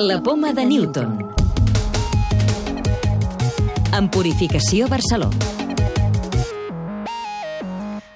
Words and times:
La 0.00 0.22
poma 0.22 0.52
de 0.52 0.64
Newton. 0.64 1.18
En 3.98 4.08
Purificació 4.08 4.86
Barcelona. 4.86 5.34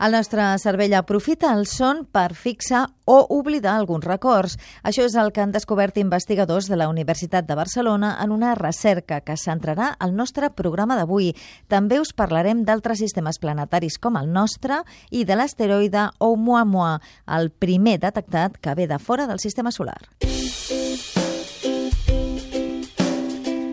El 0.00 0.12
nostre 0.12 0.44
cervell 0.60 0.92
aprofita 0.98 1.54
el 1.56 1.64
son 1.64 2.02
per 2.04 2.34
fixar 2.36 2.82
o 3.08 3.16
oblidar 3.32 3.78
alguns 3.78 4.04
records. 4.04 4.58
Això 4.84 5.06
és 5.08 5.16
el 5.16 5.32
que 5.32 5.40
han 5.40 5.54
descobert 5.56 5.96
investigadors 5.96 6.68
de 6.68 6.76
la 6.76 6.90
Universitat 6.92 7.48
de 7.48 7.56
Barcelona 7.56 8.12
en 8.20 8.36
una 8.36 8.52
recerca 8.60 9.22
que 9.24 9.38
centrarà 9.40 9.94
el 10.04 10.12
nostre 10.12 10.50
programa 10.52 11.00
d'avui. 11.00 11.32
També 11.68 11.96
us 12.00 12.12
parlarem 12.12 12.66
d'altres 12.68 13.00
sistemes 13.00 13.40
planetaris 13.40 13.96
com 13.96 14.20
el 14.20 14.28
nostre 14.28 14.82
i 15.08 15.24
de 15.24 15.40
l'asteroide 15.40 16.10
Oumuamua, 16.20 16.98
el 17.40 17.48
primer 17.48 17.96
detectat 18.04 18.60
que 18.60 18.76
ve 18.76 18.84
de 18.86 19.00
fora 19.00 19.26
del 19.26 19.40
sistema 19.40 19.72
solar. 19.72 20.00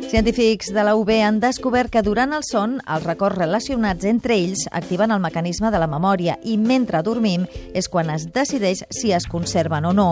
Científics 0.08 0.72
de 0.74 0.84
la 0.86 0.96
UB 0.96 1.10
han 1.20 1.42
descobert 1.44 1.92
que 1.92 2.00
durant 2.02 2.32
el 2.32 2.44
son 2.48 2.78
els 2.80 3.04
records 3.04 3.36
relacionats 3.36 4.08
entre 4.08 4.38
ells 4.40 4.62
activen 4.72 5.12
el 5.12 5.20
mecanisme 5.20 5.68
de 5.68 5.82
la 5.82 5.90
memòria 5.92 6.38
i 6.48 6.54
mentre 6.56 7.02
dormim 7.04 7.44
és 7.76 7.90
quan 7.92 8.08
es 8.14 8.24
decideix 8.32 8.86
si 8.96 9.12
es 9.12 9.28
conserven 9.28 9.84
o 9.84 9.92
no. 9.92 10.06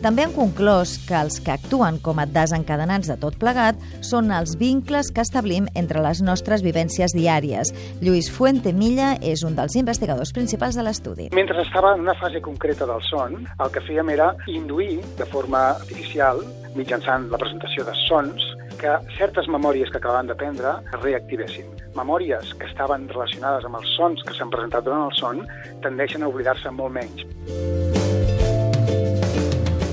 També 0.00 0.24
han 0.24 0.32
conclòs 0.32 0.94
que 1.04 1.18
els 1.20 1.36
que 1.44 1.52
actuen 1.52 1.98
com 2.00 2.22
a 2.22 2.24
desencadenants 2.24 3.12
de 3.12 3.18
tot 3.20 3.36
plegat 3.36 3.76
són 4.00 4.32
els 4.32 4.56
vincles 4.56 5.12
que 5.12 5.20
establim 5.20 5.68
entre 5.76 6.00
les 6.00 6.24
nostres 6.24 6.64
vivències 6.64 7.12
diàries. 7.12 7.74
Lluís 8.00 8.32
Fuente 8.32 8.72
Milla 8.72 9.18
és 9.20 9.44
un 9.44 9.52
dels 9.60 9.76
investigadors 9.76 10.32
principals 10.32 10.80
de 10.80 10.86
l'estudi. 10.88 11.28
Mentre 11.36 11.60
estava 11.60 11.92
en 11.92 12.08
una 12.08 12.16
fase 12.16 12.40
concreta 12.40 12.88
del 12.88 13.04
son, 13.10 13.42
el 13.52 13.76
que 13.76 13.84
fèiem 13.84 14.16
era 14.16 14.32
induir 14.48 15.02
de 15.20 15.28
forma 15.28 15.74
artificial, 15.76 16.40
mitjançant 16.72 17.28
la 17.28 17.36
presentació 17.36 17.84
de 17.84 17.92
sons, 18.06 18.51
que 18.82 18.98
certes 19.16 19.46
memòries 19.46 19.90
que 19.94 20.00
acabaven 20.02 20.30
d'aprendre 20.30 20.74
es 20.90 21.00
reactivessin. 21.04 21.70
Memòries 21.94 22.54
que 22.58 22.66
estaven 22.66 23.06
relacionades 23.14 23.68
amb 23.68 23.78
els 23.78 23.96
sons 23.96 24.26
que 24.26 24.34
s'han 24.34 24.50
presentat 24.50 24.88
durant 24.88 25.06
el 25.06 25.18
son 25.22 25.44
tendeixen 25.86 26.26
a 26.26 26.32
oblidar-se 26.34 26.74
molt 26.74 26.98
menys 26.98 28.01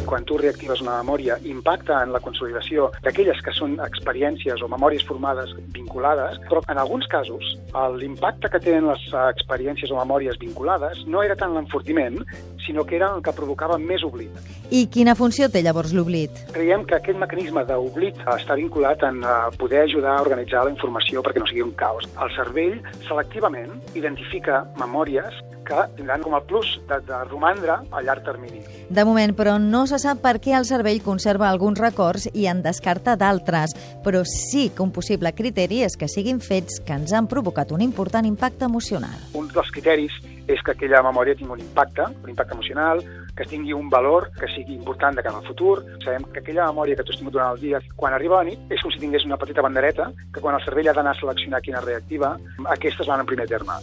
quan 0.09 0.25
tu 0.25 0.39
reactives 0.41 0.81
una 0.81 0.97
memòria, 1.03 1.37
impacta 1.45 2.01
en 2.03 2.13
la 2.15 2.21
consolidació 2.23 2.89
d'aquelles 3.05 3.41
que 3.45 3.53
són 3.53 3.77
experiències 3.85 4.63
o 4.65 4.69
memòries 4.71 5.05
formades 5.05 5.53
vinculades, 5.75 6.39
però 6.49 6.63
en 6.67 6.81
alguns 6.81 7.05
casos 7.11 7.55
l'impacte 7.99 8.49
que 8.49 8.61
tenen 8.63 8.87
les 8.89 9.03
experiències 9.21 9.91
o 9.93 9.99
memòries 9.99 10.39
vinculades 10.41 11.03
no 11.05 11.21
era 11.21 11.37
tant 11.37 11.53
l'enfortiment, 11.53 12.17
sinó 12.65 12.85
que 12.85 12.97
era 12.97 13.11
el 13.15 13.21
que 13.21 13.33
provocava 13.37 13.77
més 13.77 14.03
oblit. 14.03 14.33
I 14.73 14.87
quina 14.93 15.15
funció 15.17 15.49
té 15.53 15.61
llavors 15.65 15.93
l'oblit? 15.93 16.41
Creiem 16.55 16.85
que 16.89 16.97
aquest 16.97 17.21
mecanisme 17.21 17.63
d'oblit 17.69 18.17
està 18.33 18.57
vinculat 18.57 19.05
en 19.05 19.21
poder 19.61 19.85
ajudar 19.85 20.17
a 20.17 20.25
organitzar 20.25 20.65
la 20.65 20.73
informació 20.73 21.21
perquè 21.25 21.43
no 21.43 21.49
sigui 21.49 21.65
un 21.65 21.75
caos. 21.77 22.09
El 22.17 22.33
cervell 22.33 22.79
selectivament 23.05 23.77
identifica 23.93 24.63
memòries 24.81 25.37
que 25.69 25.85
tindran 25.99 26.23
com 26.25 26.35
a 26.35 26.41
plus 26.41 26.79
de, 26.89 26.99
de 27.05 27.19
romandre 27.29 27.77
a 27.91 28.01
llarg 28.05 28.25
termini. 28.25 28.63
De 28.89 29.05
moment, 29.05 29.35
però, 29.37 29.57
no 29.61 29.85
se 29.89 29.99
sap 30.01 30.23
per 30.23 30.37
què 30.41 30.55
el 30.57 30.65
cervell 30.65 31.03
conserva 31.05 31.49
alguns 31.49 31.79
records 31.81 32.27
i 32.33 32.47
en 32.49 32.63
descarta 32.65 33.15
d'altres, 33.19 33.75
però 34.05 34.23
sí 34.25 34.69
que 34.73 34.83
un 34.85 34.93
possible 34.95 35.31
criteri 35.37 35.83
és 35.85 35.95
que 35.99 36.09
siguin 36.09 36.41
fets 36.41 36.81
que 36.85 36.97
ens 36.97 37.13
han 37.13 37.29
provocat 37.29 37.71
un 37.75 37.85
important 37.85 38.25
impacte 38.25 38.65
emocional. 38.65 39.15
Un 39.37 39.51
dels 39.53 39.71
criteris 39.75 40.17
és 40.49 40.61
que 40.65 40.73
aquella 40.73 41.03
memòria 41.05 41.37
tingui 41.37 41.59
un 41.59 41.61
impacte, 41.61 42.07
un 42.23 42.31
impacte 42.33 42.57
emocional, 42.57 43.03
que 43.37 43.45
tingui 43.45 43.71
un 43.71 43.87
valor 43.89 44.31
que 44.35 44.49
sigui 44.51 44.73
important 44.75 45.15
de 45.15 45.23
cara 45.23 45.37
al 45.37 45.45
futur. 45.47 45.83
Sabem 46.03 46.25
que 46.33 46.41
aquella 46.41 46.65
memòria 46.73 46.97
que 46.97 47.05
tu 47.05 47.13
has 47.13 47.21
tingut 47.21 47.37
durant 47.37 47.53
el 47.53 47.61
dia, 47.61 47.79
quan 47.95 48.17
arriba 48.17 48.41
la 48.41 48.49
nit, 48.49 48.65
és 48.73 48.81
com 48.83 48.91
si 48.91 48.99
tingués 48.99 49.27
una 49.29 49.37
petita 49.39 49.63
bandereta, 49.63 50.09
que 50.33 50.41
quan 50.43 50.57
el 50.57 50.65
cervell 50.65 50.89
ha 50.89 50.97
d'anar 50.97 51.13
a 51.15 51.21
seleccionar 51.21 51.61
quina 51.63 51.85
reactiva, 51.85 52.35
aquestes 52.75 53.07
van 53.07 53.23
en 53.23 53.29
primer 53.29 53.47
terme. 53.47 53.77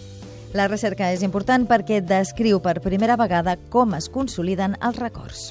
La 0.55 0.69
recerca 0.69 1.11
és 1.13 1.25
important 1.27 1.67
perquè 1.67 2.03
descriu 2.05 2.61
per 2.63 2.79
primera 2.85 3.17
vegada 3.19 3.57
com 3.71 3.97
es 3.99 4.11
consoliden 4.13 4.77
els 4.85 5.01
records. 5.03 5.51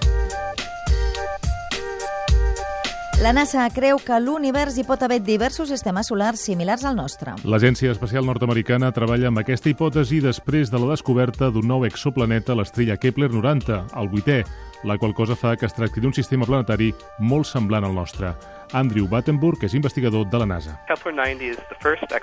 La 3.24 3.32
NASA 3.32 3.64
creu 3.72 3.96
que 4.04 4.18
l'univers 4.20 4.76
hi 4.76 4.84
pot 4.84 5.00
haver 5.06 5.22
diversos 5.24 5.70
sistemes 5.72 6.10
solars 6.12 6.42
similars 6.44 6.84
al 6.84 6.98
nostre. 6.98 7.32
L'Agència 7.48 7.94
Espacial 7.96 8.28
Nord-Americana 8.28 8.90
treballa 8.92 9.30
amb 9.32 9.40
aquesta 9.40 9.72
hipòtesi 9.72 10.20
després 10.20 10.68
de 10.70 10.82
la 10.84 10.90
descoberta 10.92 11.48
d'un 11.48 11.64
nou 11.66 11.86
exoplaneta 11.88 12.52
a 12.52 12.60
l'estrella 12.60 13.00
Kepler 13.00 13.32
90, 13.32 13.80
el 13.96 14.12
vuitè, 14.12 14.42
la 14.86 14.98
qual 14.98 15.14
cosa 15.14 15.36
fa 15.36 15.56
que 15.58 15.66
es 15.66 15.74
tracti 15.74 16.00
d'un 16.00 16.14
sistema 16.14 16.46
planetari 16.46 16.94
molt 17.20 17.50
semblant 17.50 17.84
al 17.84 17.96
nostre. 17.96 18.36
Andrew 18.74 19.08
Battenburg 19.08 19.64
és 19.64 19.74
investigador 19.74 20.26
de 20.30 20.40
la 20.40 20.46
NASA. 20.46 20.80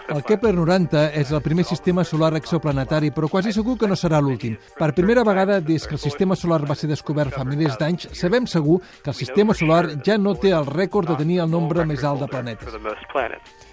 El 0.09 0.23
Kepler 0.27 0.55
90 0.55 1.05
és 1.19 1.31
el 1.33 1.43
primer 1.43 1.65
sistema 1.65 2.05
solar 2.05 2.33
exoplanetari, 2.37 3.13
però 3.15 3.29
quasi 3.31 3.53
segur 3.53 3.77
que 3.79 3.89
no 3.89 3.97
serà 3.97 4.21
l'últim. 4.21 4.57
Per 4.79 4.93
primera 4.95 5.25
vegada 5.25 5.61
des 5.61 5.87
que 5.87 5.97
el 5.97 6.03
sistema 6.03 6.37
solar 6.37 6.63
va 6.69 6.77
ser 6.79 6.91
descobert 6.91 7.35
fa 7.35 7.45
milers 7.45 7.79
d'anys, 7.81 8.09
sabem 8.19 8.47
segur 8.47 8.81
que 9.03 9.11
el 9.11 9.17
sistema 9.17 9.55
solar 9.55 9.99
ja 10.05 10.19
no 10.19 10.35
té 10.35 10.53
el 10.53 10.67
rècord 10.67 11.09
de 11.09 11.17
tenir 11.23 11.41
el 11.43 11.51
nombre 11.51 11.87
més 11.87 12.05
alt 12.05 12.21
de 12.25 12.29
planetes. 12.29 12.79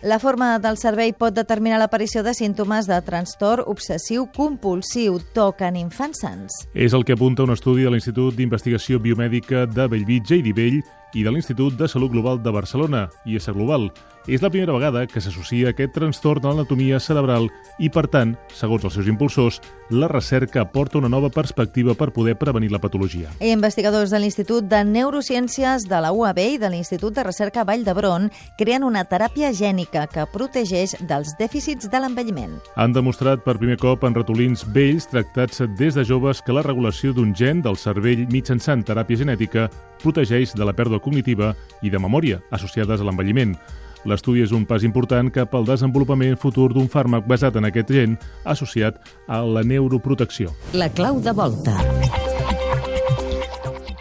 La 0.02 0.20
forma 0.20 0.54
del 0.64 0.78
cervell 0.80 1.14
pot 1.20 1.36
determinar 1.36 1.80
l'aparició 1.82 2.24
de 2.24 2.34
símptomes 2.34 2.88
de 2.88 3.02
trastorn 3.04 3.66
obsessiu 3.68 4.30
compulsiu, 4.36 5.20
TOC 5.36 5.66
en 5.68 5.82
infants 5.82 6.24
sants. 6.24 6.62
És 6.74 6.96
el 6.96 7.04
que 7.04 7.18
apunta 7.18 7.44
un 7.44 7.52
estudi 7.52 7.84
de 7.84 7.92
l'Institut 7.92 8.38
d'Investigació 8.38 8.79
Biomèdica 8.88 9.66
de 9.68 9.88
Bellvitge 9.88 10.38
i 10.40 10.44
Divell 10.46 10.80
i 11.14 11.24
de 11.26 11.32
l'Institut 11.32 11.76
de 11.78 11.88
Salut 11.88 12.12
Global 12.12 12.40
de 12.42 12.52
Barcelona, 12.52 13.10
IS 13.26 13.50
Global. 13.52 13.90
És 14.28 14.44
la 14.44 14.50
primera 14.52 14.74
vegada 14.76 15.06
que 15.08 15.22
s'associa 15.24 15.72
aquest 15.72 15.94
trastorn 15.96 16.44
a 16.46 16.52
l'anatomia 16.52 17.00
cerebral 17.00 17.48
i, 17.80 17.90
per 17.90 18.06
tant, 18.12 18.36
segons 18.54 18.84
els 18.86 18.98
seus 18.98 19.08
impulsors, 19.08 19.62
la 19.90 20.10
recerca 20.12 20.62
aporta 20.62 21.00
una 21.00 21.10
nova 21.10 21.30
perspectiva 21.34 21.96
per 21.96 22.12
poder 22.14 22.36
prevenir 22.38 22.70
la 22.72 22.82
patologia. 22.84 23.32
I 23.40 23.54
investigadors 23.56 24.12
de 24.12 24.20
l'Institut 24.20 24.68
de 24.70 24.84
Neurociències 24.86 25.88
de 25.90 26.02
la 26.04 26.12
UAB 26.12 26.42
i 26.44 26.60
de 26.62 26.70
l'Institut 26.70 27.16
de 27.16 27.26
Recerca 27.26 27.64
Vall 27.66 27.86
d'Hebron 27.88 28.30
creen 28.60 28.86
una 28.86 29.06
teràpia 29.08 29.54
gènica 29.56 30.06
que 30.12 30.28
protegeix 30.30 30.98
dels 31.10 31.34
dèficits 31.40 31.90
de 31.90 32.04
l'envelliment. 32.04 32.60
Han 32.76 32.94
demostrat 32.94 33.44
per 33.46 33.58
primer 33.58 33.80
cop 33.82 34.06
en 34.06 34.18
ratolins 34.20 34.66
vells 34.76 35.10
tractats 35.10 35.64
des 35.80 35.96
de 35.96 36.06
joves 36.06 36.44
que 36.46 36.54
la 36.54 36.66
regulació 36.66 37.16
d'un 37.16 37.34
gen 37.34 37.64
del 37.66 37.80
cervell 37.80 38.28
mitjançant 38.30 38.84
teràpia 38.86 39.24
genètica 39.24 39.70
protegeix 40.04 40.54
de 40.56 40.66
la 40.66 40.76
pèrdua 40.76 41.02
cognitiva 41.02 41.56
i 41.82 41.90
de 41.90 42.00
memòria 42.00 42.44
associades 42.52 43.02
a 43.02 43.08
l'envelliment. 43.08 43.56
L'estudi 44.06 44.44
és 44.46 44.54
un 44.56 44.66
pas 44.66 44.84
important 44.88 45.32
cap 45.34 45.56
al 45.56 45.68
desenvolupament 45.68 46.38
futur 46.40 46.70
d'un 46.74 46.88
fàrmac 46.88 47.28
basat 47.28 47.60
en 47.60 47.68
aquest 47.68 47.92
gen 47.92 48.18
associat 48.46 49.02
a 49.28 49.44
la 49.44 49.64
neuroprotecció. 49.64 50.56
La 50.74 50.92
clau 50.94 51.20
de 51.24 51.36
volta. 51.36 52.19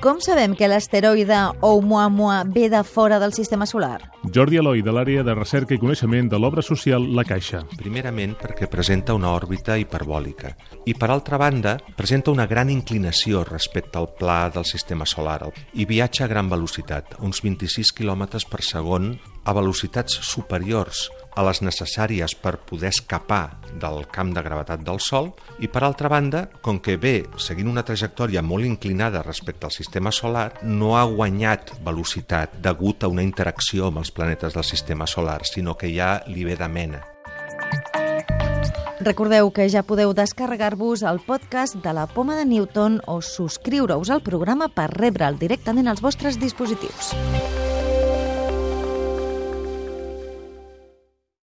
Com 0.09 0.23
sabem 0.25 0.55
que 0.57 0.65
l'asteroide 0.73 1.37
Oumuamua 1.61 2.39
ve 2.49 2.71
de 2.73 2.81
fora 2.81 3.19
del 3.21 3.35
sistema 3.37 3.67
solar? 3.67 4.07
Jordi 4.33 4.57
Eloi, 4.57 4.81
de 4.81 4.95
l'àrea 4.97 5.21
de 5.21 5.35
recerca 5.37 5.77
i 5.77 5.81
coneixement 5.83 6.31
de 6.33 6.41
l'obra 6.41 6.65
social 6.65 7.05
La 7.13 7.27
Caixa. 7.29 7.61
Primerament 7.77 8.33
perquè 8.41 8.71
presenta 8.73 9.13
una 9.13 9.35
òrbita 9.37 9.77
hiperbòlica 9.77 10.55
i, 10.89 10.95
per 10.97 11.11
altra 11.13 11.37
banda, 11.37 11.77
presenta 12.01 12.33
una 12.33 12.49
gran 12.49 12.73
inclinació 12.73 13.45
respecte 13.45 14.01
al 14.01 14.09
pla 14.17 14.49
del 14.49 14.65
sistema 14.65 15.05
solar 15.05 15.53
i 15.77 15.85
viatja 15.85 16.25
a 16.25 16.33
gran 16.33 16.49
velocitat, 16.49 17.19
uns 17.21 17.45
26 17.45 17.93
km 17.93 18.41
per 18.49 18.65
segon 18.65 19.13
a 19.45 19.53
velocitats 19.53 20.23
superiors 20.25 21.11
a 21.39 21.45
les 21.47 21.61
necessàries 21.63 22.35
per 22.43 22.57
poder 22.67 22.91
escapar 22.91 23.61
del 23.79 24.03
camp 24.11 24.33
de 24.35 24.43
gravetat 24.43 24.83
del 24.83 24.99
Sol 25.03 25.31
i, 25.63 25.71
per 25.71 25.85
altra 25.87 26.11
banda, 26.11 26.47
com 26.65 26.81
que 26.83 26.99
ve 26.99 27.17
seguint 27.39 27.71
una 27.71 27.85
trajectòria 27.87 28.43
molt 28.43 28.67
inclinada 28.67 29.23
respecte 29.23 29.69
al 29.69 29.75
sistema 29.75 30.11
solar, 30.11 30.51
no 30.63 30.97
ha 30.99 31.05
guanyat 31.07 31.77
velocitat 31.87 32.59
degut 32.65 33.07
a 33.07 33.13
una 33.13 33.23
interacció 33.23 33.89
amb 33.89 34.03
els 34.03 34.11
planetes 34.11 34.59
del 34.59 34.67
sistema 34.67 35.07
solar, 35.07 35.45
sinó 35.47 35.79
que 35.79 35.93
ja 35.95 36.19
li 36.27 36.45
ve 36.49 36.59
de 36.59 36.69
mena. 36.69 37.05
Recordeu 38.99 39.53
que 39.55 39.69
ja 39.71 39.85
podeu 39.87 40.11
descarregar-vos 40.11 41.05
el 41.07 41.21
podcast 41.23 41.79
de 41.85 41.93
la 41.95 42.09
Poma 42.11 42.35
de 42.35 42.45
Newton 42.51 42.99
o 43.07 43.21
subscriure-us 43.23 44.11
al 44.11 44.25
programa 44.27 44.69
per 44.69 44.91
rebre'l 44.91 45.39
directament 45.39 45.87
als 45.87 46.03
vostres 46.03 46.41
dispositius. 46.43 47.15